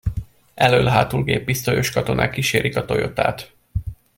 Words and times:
Elöl-hátul 0.53 1.23
géppisztolyos 1.23 1.91
katonák 1.91 2.31
kísérik 2.31 2.75
a 2.75 2.85
Toyotát. 2.85 3.51